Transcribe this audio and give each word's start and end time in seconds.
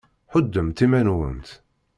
Ḥuddemt 0.33 0.83
iman-went! 0.85 1.49